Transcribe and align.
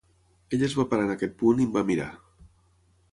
Ella 0.57 0.65
es 0.67 0.75
va 0.79 0.85
parar 0.93 1.05
en 1.09 1.13
aquest 1.15 1.37
punt 1.43 1.61
i 1.61 1.67
em 1.69 1.75
va 1.77 1.85
mirar. 1.91 2.11